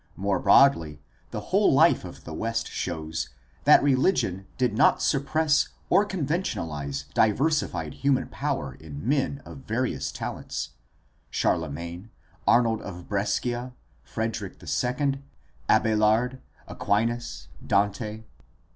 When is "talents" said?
10.11-10.71